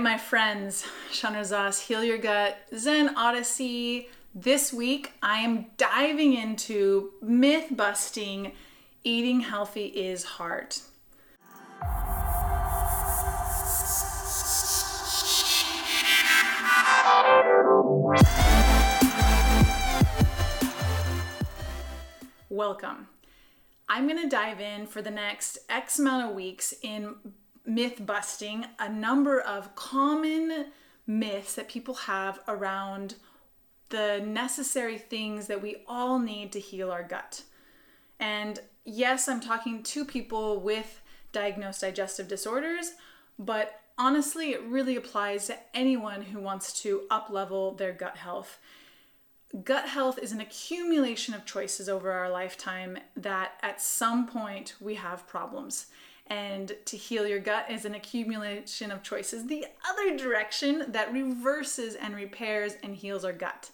My 0.00 0.18
friends, 0.18 0.84
Shanrazas, 1.12 1.86
Heal 1.86 2.02
Your 2.02 2.18
Gut, 2.18 2.58
Zen 2.76 3.16
Odyssey. 3.16 4.08
This 4.34 4.72
week, 4.72 5.12
I 5.22 5.38
am 5.38 5.66
diving 5.76 6.34
into 6.34 7.12
myth 7.22 7.68
busting 7.70 8.52
eating 9.04 9.40
healthy 9.40 9.86
is 9.86 10.24
hard. 10.24 10.76
Welcome. 22.50 23.08
I'm 23.88 24.08
going 24.08 24.20
to 24.22 24.28
dive 24.28 24.60
in 24.60 24.86
for 24.86 25.02
the 25.02 25.10
next 25.10 25.58
X 25.68 25.98
amount 25.98 26.30
of 26.30 26.34
weeks 26.34 26.74
in 26.82 27.14
myth 27.66 28.04
busting 28.04 28.66
a 28.78 28.88
number 28.88 29.40
of 29.40 29.74
common 29.74 30.66
myths 31.06 31.54
that 31.54 31.68
people 31.68 31.94
have 31.94 32.40
around 32.48 33.14
the 33.90 34.22
necessary 34.26 34.98
things 34.98 35.46
that 35.46 35.62
we 35.62 35.76
all 35.86 36.18
need 36.18 36.52
to 36.52 36.60
heal 36.60 36.90
our 36.90 37.02
gut. 37.02 37.42
And 38.18 38.58
yes, 38.84 39.28
I'm 39.28 39.40
talking 39.40 39.82
to 39.82 40.04
people 40.04 40.60
with 40.60 41.00
diagnosed 41.32 41.80
digestive 41.80 42.28
disorders, 42.28 42.92
but 43.38 43.80
honestly, 43.98 44.50
it 44.50 44.62
really 44.62 44.96
applies 44.96 45.46
to 45.46 45.58
anyone 45.74 46.22
who 46.22 46.40
wants 46.40 46.80
to 46.82 47.02
uplevel 47.10 47.76
their 47.76 47.92
gut 47.92 48.16
health. 48.16 48.58
Gut 49.62 49.88
health 49.88 50.18
is 50.18 50.32
an 50.32 50.40
accumulation 50.40 51.32
of 51.32 51.44
choices 51.44 51.88
over 51.88 52.10
our 52.10 52.28
lifetime 52.28 52.98
that 53.16 53.52
at 53.62 53.80
some 53.80 54.26
point 54.26 54.74
we 54.80 54.96
have 54.96 55.28
problems 55.28 55.86
and 56.26 56.72
to 56.86 56.96
heal 56.96 57.26
your 57.26 57.38
gut 57.38 57.70
is 57.70 57.84
an 57.84 57.94
accumulation 57.94 58.90
of 58.90 59.02
choices 59.02 59.46
the 59.46 59.66
other 59.88 60.16
direction 60.16 60.86
that 60.88 61.12
reverses 61.12 61.94
and 61.94 62.16
repairs 62.16 62.74
and 62.82 62.96
heals 62.96 63.24
our 63.24 63.32
gut. 63.32 63.70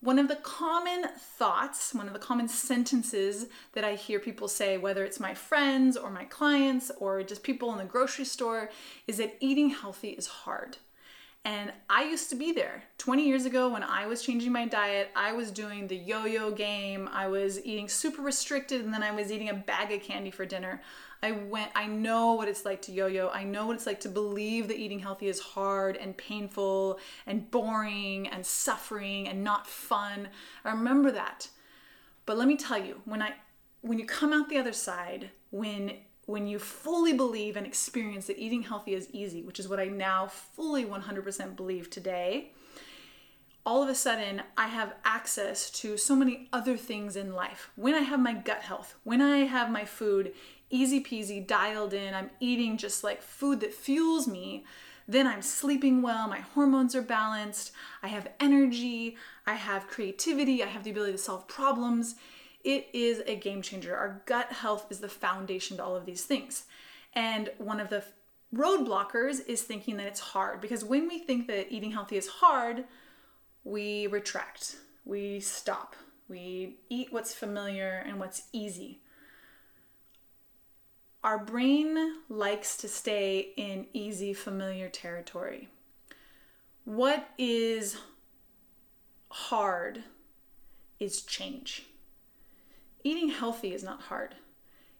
One 0.00 0.18
of 0.18 0.28
the 0.28 0.36
common 0.36 1.06
thoughts, 1.16 1.94
one 1.94 2.08
of 2.08 2.12
the 2.12 2.18
common 2.18 2.48
sentences 2.48 3.46
that 3.72 3.84
I 3.84 3.94
hear 3.94 4.18
people 4.18 4.48
say, 4.48 4.76
whether 4.76 5.04
it's 5.04 5.20
my 5.20 5.32
friends 5.32 5.96
or 5.96 6.10
my 6.10 6.24
clients 6.24 6.90
or 6.98 7.22
just 7.22 7.42
people 7.42 7.72
in 7.72 7.78
the 7.78 7.84
grocery 7.84 8.24
store, 8.24 8.70
is 9.06 9.18
that 9.18 9.36
eating 9.40 9.70
healthy 9.70 10.10
is 10.10 10.26
hard. 10.26 10.78
And 11.46 11.72
I 11.90 12.04
used 12.04 12.30
to 12.30 12.36
be 12.36 12.52
there. 12.52 12.84
20 12.96 13.26
years 13.26 13.44
ago, 13.44 13.68
when 13.68 13.82
I 13.82 14.06
was 14.06 14.22
changing 14.22 14.50
my 14.50 14.66
diet, 14.66 15.10
I 15.14 15.32
was 15.32 15.50
doing 15.50 15.86
the 15.86 15.96
yo 15.96 16.24
yo 16.24 16.50
game. 16.50 17.08
I 17.12 17.26
was 17.26 17.62
eating 17.66 17.86
super 17.86 18.22
restricted, 18.22 18.82
and 18.82 18.94
then 18.94 19.02
I 19.02 19.10
was 19.10 19.30
eating 19.30 19.50
a 19.50 19.54
bag 19.54 19.92
of 19.92 20.00
candy 20.02 20.30
for 20.30 20.46
dinner. 20.46 20.80
I 21.22 21.32
went, 21.32 21.70
I 21.74 21.86
know 21.86 22.32
what 22.32 22.48
it's 22.48 22.64
like 22.64 22.80
to 22.82 22.92
yo 22.92 23.08
yo. 23.08 23.28
I 23.28 23.44
know 23.44 23.66
what 23.66 23.76
it's 23.76 23.86
like 23.86 24.00
to 24.00 24.08
believe 24.08 24.68
that 24.68 24.78
eating 24.78 24.98
healthy 24.98 25.28
is 25.28 25.38
hard 25.38 25.96
and 25.98 26.16
painful 26.16 26.98
and 27.26 27.50
boring 27.50 28.26
and 28.28 28.44
suffering 28.44 29.28
and 29.28 29.44
not 29.44 29.66
fun. 29.66 30.28
I 30.64 30.70
remember 30.70 31.10
that. 31.12 31.48
But 32.26 32.38
let 32.38 32.48
me 32.48 32.56
tell 32.56 32.82
you, 32.82 33.00
when 33.04 33.20
I 33.20 33.34
when 33.82 33.98
you 33.98 34.06
come 34.06 34.32
out 34.32 34.48
the 34.48 34.56
other 34.56 34.72
side, 34.72 35.30
when 35.50 35.92
when 36.26 36.46
you 36.46 36.58
fully 36.58 37.12
believe 37.12 37.56
and 37.56 37.66
experience 37.66 38.26
that 38.26 38.38
eating 38.38 38.62
healthy 38.62 38.94
is 38.94 39.08
easy, 39.12 39.42
which 39.42 39.60
is 39.60 39.68
what 39.68 39.80
I 39.80 39.86
now 39.86 40.26
fully 40.26 40.84
100% 40.84 41.56
believe 41.56 41.90
today, 41.90 42.52
all 43.66 43.82
of 43.82 43.88
a 43.88 43.94
sudden 43.94 44.42
I 44.56 44.68
have 44.68 44.94
access 45.04 45.70
to 45.70 45.96
so 45.96 46.14
many 46.14 46.48
other 46.52 46.76
things 46.76 47.16
in 47.16 47.32
life. 47.32 47.70
When 47.76 47.94
I 47.94 48.00
have 48.00 48.20
my 48.20 48.34
gut 48.34 48.62
health, 48.62 48.94
when 49.04 49.20
I 49.20 49.38
have 49.38 49.70
my 49.70 49.84
food 49.84 50.32
easy 50.70 51.02
peasy, 51.02 51.46
dialed 51.46 51.94
in, 51.94 52.14
I'm 52.14 52.30
eating 52.40 52.76
just 52.76 53.04
like 53.04 53.22
food 53.22 53.60
that 53.60 53.74
fuels 53.74 54.26
me, 54.26 54.64
then 55.06 55.26
I'm 55.26 55.42
sleeping 55.42 56.00
well, 56.00 56.26
my 56.28 56.40
hormones 56.40 56.94
are 56.94 57.02
balanced, 57.02 57.72
I 58.02 58.08
have 58.08 58.28
energy, 58.40 59.16
I 59.46 59.54
have 59.54 59.86
creativity, 59.86 60.62
I 60.62 60.66
have 60.66 60.84
the 60.84 60.90
ability 60.90 61.12
to 61.12 61.18
solve 61.18 61.46
problems 61.46 62.14
it 62.64 62.88
is 62.92 63.22
a 63.26 63.36
game 63.36 63.62
changer. 63.62 63.96
Our 63.96 64.22
gut 64.26 64.52
health 64.52 64.86
is 64.90 65.00
the 65.00 65.08
foundation 65.08 65.76
to 65.76 65.84
all 65.84 65.94
of 65.94 66.06
these 66.06 66.24
things. 66.24 66.64
And 67.12 67.50
one 67.58 67.78
of 67.78 67.90
the 67.90 68.04
roadblockers 68.54 69.46
is 69.46 69.62
thinking 69.62 69.96
that 69.98 70.06
it's 70.06 70.20
hard 70.20 70.60
because 70.60 70.84
when 70.84 71.06
we 71.08 71.18
think 71.18 71.46
that 71.48 71.72
eating 71.72 71.92
healthy 71.92 72.16
is 72.16 72.26
hard, 72.26 72.84
we 73.64 74.06
retract, 74.06 74.76
we 75.04 75.40
stop, 75.40 75.94
we 76.28 76.78
eat 76.88 77.12
what's 77.12 77.34
familiar 77.34 78.02
and 78.06 78.18
what's 78.18 78.42
easy. 78.52 79.00
Our 81.22 81.38
brain 81.38 82.16
likes 82.28 82.76
to 82.78 82.88
stay 82.88 83.52
in 83.56 83.86
easy, 83.92 84.34
familiar 84.34 84.88
territory. 84.88 85.68
What 86.84 87.28
is 87.38 87.96
hard 89.30 90.04
is 91.00 91.22
change. 91.22 91.86
Eating 93.06 93.28
healthy 93.28 93.74
is 93.74 93.84
not 93.84 94.00
hard. 94.00 94.34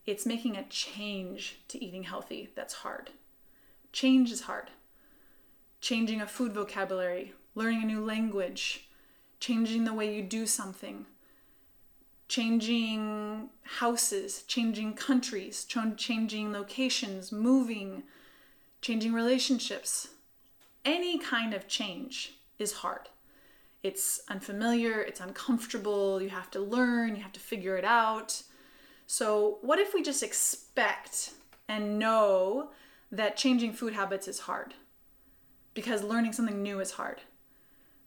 It's 0.05 0.27
making 0.27 0.57
a 0.57 0.65
change 0.65 1.61
to 1.69 1.83
eating 1.83 2.03
healthy 2.03 2.51
that's 2.55 2.75
hard. 2.75 3.09
Change 3.93 4.31
is 4.31 4.43
hard. 4.43 4.71
Changing 5.81 6.21
a 6.21 6.27
food 6.27 6.53
vocabulary, 6.53 7.33
learning 7.55 7.83
a 7.83 7.87
new 7.87 8.05
language, 8.05 8.91
changing 9.41 9.85
the 9.85 9.95
way 9.95 10.15
you 10.15 10.23
do 10.23 10.47
something, 10.47 11.07
changing 12.29 13.49
houses, 13.63 14.43
changing 14.43 14.93
countries, 14.93 15.65
changing 15.65 16.53
locations, 16.53 17.33
moving, 17.33 18.03
changing 18.83 19.15
relationships. 19.15 20.09
Any 20.85 21.19
kind 21.19 21.55
of 21.55 21.67
change 21.69 22.35
is 22.59 22.73
hard 22.75 23.09
it's 23.85 24.23
unfamiliar, 24.31 25.03
it's 25.03 25.21
uncomfortable, 25.21 26.21
you 26.21 26.31
have 26.31 26.51
to 26.53 26.59
learn, 26.59 27.15
you 27.15 27.23
have 27.23 27.35
to 27.35 27.41
figure 27.41 27.77
it 27.77 27.85
out. 27.85 28.43
So, 29.07 29.59
what 29.61 29.79
if 29.79 29.93
we 29.93 30.03
just 30.03 30.23
expect 30.23 31.35
and 31.69 31.99
know 31.99 32.71
that 33.13 33.37
changing 33.37 33.75
food 33.75 33.93
habits 33.93 34.27
is 34.27 34.41
hard? 34.41 34.73
Because 35.75 36.03
learning 36.03 36.33
something 36.33 36.63
new 36.63 36.81
is 36.81 36.93
hard. 36.93 37.21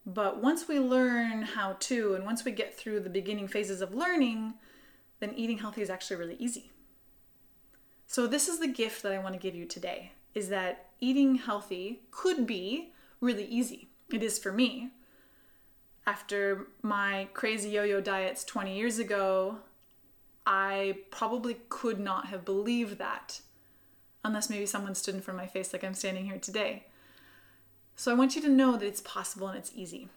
But 0.04 0.42
once 0.42 0.68
we 0.68 0.80
learn 0.80 1.44
how 1.44 1.76
to, 1.82 2.16
and 2.16 2.26
once 2.26 2.44
we 2.44 2.52
get 2.52 2.76
through 2.76 3.02
the 3.02 3.10
beginning 3.10 3.48
phases 3.48 3.80
of 3.80 3.94
learning, 3.94 4.56
then 5.20 5.34
eating 5.36 5.60
healthy 5.60 5.84
is 5.84 5.92
actually 5.92 6.18
really 6.18 6.38
easy. 6.40 6.72
So, 8.08 8.26
this 8.26 8.48
is 8.48 8.58
the 8.58 8.68
gift 8.68 9.04
that 9.04 9.14
I 9.14 9.20
want 9.20 9.36
to 9.36 9.40
give 9.40 9.54
you 9.54 9.66
today 9.66 10.14
is 10.34 10.50
that 10.50 10.90
eating 11.00 11.36
healthy 11.36 12.02
could 12.10 12.48
be 12.48 12.94
really 13.22 13.46
easy. 13.46 13.90
It 14.12 14.24
is 14.24 14.40
for 14.40 14.52
me 14.52 14.92
after 16.08 16.68
my 16.82 17.28
crazy 17.34 17.70
yo 17.70 17.84
yo 17.84 18.00
diets 18.00 18.46
20 18.46 18.76
years 18.76 18.98
ago, 18.98 19.58
I 20.46 21.00
probably 21.12 21.58
could 21.68 22.00
not 22.00 22.28
have 22.28 22.46
believed 22.46 22.98
that 22.98 23.42
unless 24.24 24.50
maybe 24.50 24.66
someone 24.66 24.96
stood 24.96 25.16
in 25.16 25.22
front 25.22 25.40
of 25.40 25.44
my 25.46 25.52
face 25.52 25.74
like 25.74 25.84
I'm 25.84 25.94
standing 25.94 26.26
here 26.26 26.40
today. 26.40 26.86
So 27.98 28.10
I 28.12 28.16
want 28.16 28.36
you 28.36 28.42
to 28.44 28.50
know 28.50 28.78
that 28.78 28.86
it's 28.86 29.02
possible 29.02 29.50
and 29.50 29.58
it's 29.58 29.72
easy. 29.76 30.08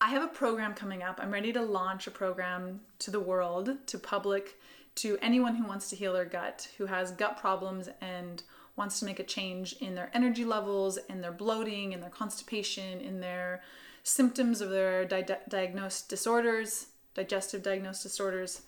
I 0.00 0.10
have 0.10 0.22
a 0.22 0.28
program 0.28 0.74
coming 0.74 1.02
up. 1.02 1.18
I'm 1.20 1.32
ready 1.32 1.52
to 1.52 1.62
launch 1.62 2.06
a 2.06 2.10
program 2.10 2.80
to 3.00 3.10
the 3.10 3.20
world, 3.20 3.70
to 3.86 3.98
public, 3.98 4.58
to 4.96 5.18
anyone 5.22 5.56
who 5.56 5.66
wants 5.66 5.90
to 5.90 5.96
heal 5.96 6.12
their 6.12 6.24
gut, 6.24 6.68
who 6.78 6.86
has 6.86 7.12
gut 7.12 7.36
problems 7.36 7.88
and 8.00 8.42
wants 8.76 8.98
to 9.00 9.06
make 9.06 9.18
a 9.18 9.24
change 9.24 9.74
in 9.80 9.94
their 9.94 10.10
energy 10.14 10.44
levels, 10.44 10.98
in 11.08 11.20
their 11.20 11.32
bloating, 11.32 11.92
in 11.92 12.00
their 12.00 12.10
constipation, 12.10 13.00
in 13.00 13.20
their 13.20 13.62
symptoms 14.02 14.60
of 14.60 14.70
their 14.70 15.04
di- 15.04 15.24
diagnosed 15.48 16.08
disorders, 16.08 16.86
digestive 17.14 17.62
diagnosed 17.62 18.02
disorders. 18.02 18.62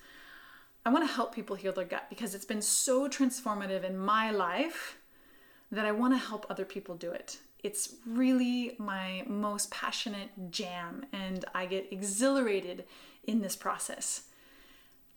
I 0.86 0.90
want 0.90 1.08
to 1.08 1.14
help 1.14 1.34
people 1.34 1.56
heal 1.56 1.72
their 1.72 1.84
gut 1.84 2.06
because 2.10 2.34
it's 2.34 2.44
been 2.44 2.62
so 2.62 3.08
transformative 3.08 3.84
in 3.84 3.96
my 3.96 4.30
life 4.30 4.98
that 5.72 5.86
I 5.86 5.92
want 5.92 6.14
to 6.14 6.18
help 6.18 6.46
other 6.48 6.64
people 6.64 6.94
do 6.94 7.10
it. 7.10 7.38
It's 7.62 7.94
really 8.06 8.76
my 8.78 9.24
most 9.26 9.70
passionate 9.70 10.50
jam, 10.50 11.06
and 11.12 11.44
I 11.54 11.64
get 11.64 11.90
exhilarated 11.90 12.84
in 13.26 13.40
this 13.40 13.56
process. 13.56 14.24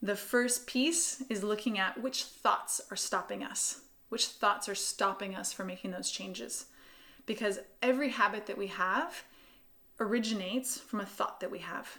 The 0.02 0.16
first 0.16 0.66
piece 0.66 1.22
is 1.30 1.44
looking 1.44 1.78
at 1.78 2.02
which 2.02 2.24
thoughts 2.24 2.80
are 2.90 2.96
stopping 2.96 3.44
us, 3.44 3.82
which 4.10 4.28
thoughts 4.28 4.70
are 4.70 4.76
stopping 4.76 5.36
us 5.36 5.52
from 5.52 5.68
making 5.68 5.92
those 5.92 6.10
changes. 6.10 6.68
Because 7.26 7.60
every 7.82 8.10
habit 8.10 8.46
that 8.46 8.58
we 8.58 8.68
have 8.68 9.24
originates 10.00 10.78
from 10.80 11.00
a 11.02 11.06
thought 11.06 11.40
that 11.40 11.52
we 11.52 11.60
have. 11.60 11.98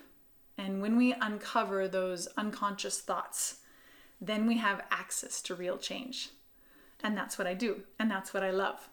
And 0.56 0.82
when 0.82 0.96
we 0.96 1.12
uncover 1.12 1.86
those 1.86 2.26
unconscious 2.36 3.00
thoughts, 3.00 3.58
then 4.20 4.46
we 4.46 4.58
have 4.58 4.84
access 4.90 5.40
to 5.42 5.54
real 5.54 5.78
change. 5.78 6.30
And 7.02 7.16
that's 7.16 7.38
what 7.38 7.46
I 7.46 7.54
do, 7.54 7.82
and 7.98 8.10
that's 8.10 8.34
what 8.34 8.42
I 8.42 8.50
love. 8.50 8.88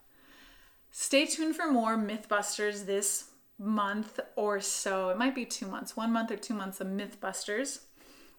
Stay 0.92 1.25
tuned 1.25 1.56
for 1.56 1.72
more 1.72 1.98
Mythbusters 1.98 2.86
this 2.86 3.31
month 3.57 4.19
or 4.36 4.60
so. 4.62 5.10
It 5.10 5.18
might 5.18 5.34
be 5.36 5.46
two 5.46 5.66
months, 5.66 5.98
one 5.98 6.12
month 6.12 6.31
or 6.31 6.38
two 6.38 6.54
months 6.54 6.80
of 6.81 6.88
Mythbusters, 6.88 7.80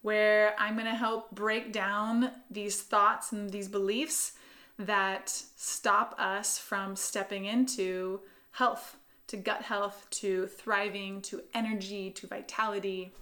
where 0.03 0.55
I'm 0.59 0.75
going 0.75 0.87
to 0.87 0.95
help 0.95 1.33
break 1.33 1.73
down 1.73 2.31
these 2.51 2.81
thoughts 2.81 3.33
and 3.33 3.51
these 3.51 3.69
beliefs 3.69 4.33
that 4.79 5.31
stop 5.57 6.15
us 6.19 6.59
from 6.59 6.95
stepping 6.95 7.47
into 7.47 8.21
health, 8.53 8.97
to 9.29 9.37
gut 9.37 9.63
health, 9.63 10.07
to 10.11 10.47
thriving, 10.47 11.21
to 11.23 11.43
energy, 11.53 12.11
to 12.13 12.27
vitality. 12.27 13.13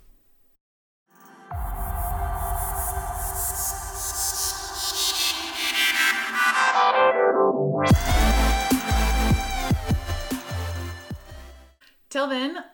Till 12.10 12.28
then, 12.28 12.64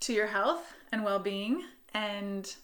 to 0.00 0.12
your 0.12 0.26
health 0.28 0.74
and 0.92 1.04
well 1.04 1.18
being, 1.18 1.64
and 1.92 2.54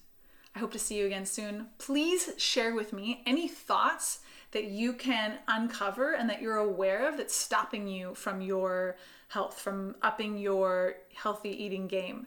I 0.54 0.58
hope 0.58 0.72
to 0.72 0.78
see 0.78 0.98
you 0.98 1.06
again 1.06 1.26
soon. 1.26 1.68
Please 1.78 2.30
share 2.36 2.74
with 2.74 2.92
me 2.92 3.22
any 3.26 3.48
thoughts 3.48 4.20
that 4.52 4.64
you 4.64 4.92
can 4.92 5.38
uncover 5.48 6.14
and 6.14 6.28
that 6.28 6.42
you're 6.42 6.56
aware 6.56 7.08
of 7.08 7.16
that's 7.16 7.34
stopping 7.34 7.86
you 7.86 8.14
from 8.14 8.40
your 8.40 8.96
health, 9.28 9.60
from 9.60 9.94
upping 10.02 10.38
your 10.38 10.94
healthy 11.14 11.50
eating 11.50 11.86
game. 11.86 12.26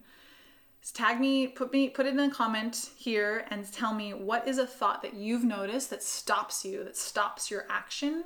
Tag 0.94 1.20
me, 1.20 1.48
put 1.48 1.72
me, 1.72 1.90
put 1.90 2.06
it 2.06 2.14
in 2.14 2.20
a 2.20 2.30
comment 2.30 2.90
here, 2.98 3.46
and 3.50 3.72
tell 3.72 3.94
me 3.94 4.14
what 4.14 4.48
is 4.48 4.58
a 4.58 4.68
thought 4.68 5.02
that 5.02 5.14
you've 5.14 5.44
noticed 5.44 5.90
that 5.92 6.04
stops 6.04 6.66
you, 6.66 6.84
that 6.84 6.98
stops 6.98 7.50
your 7.50 7.66
action 7.70 8.26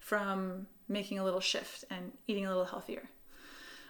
from 0.00 0.66
making 0.88 1.20
a 1.20 1.24
little 1.24 1.40
shift 1.40 1.84
and 1.90 2.12
eating 2.26 2.44
a 2.44 2.48
little 2.48 2.64
healthier. 2.64 3.08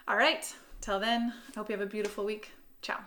All 0.06 0.16
right, 0.16 0.54
till 0.82 1.00
then, 1.00 1.32
I 1.54 1.58
hope 1.58 1.70
you 1.70 1.76
have 1.76 1.86
a 1.86 1.90
beautiful 1.90 2.24
week. 2.24 2.50
Ciao. 2.82 2.98